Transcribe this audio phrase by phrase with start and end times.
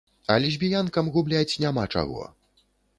[0.35, 2.29] А лесбіянкам губляць няма чаго.